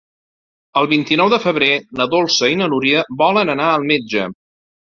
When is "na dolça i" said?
2.01-2.59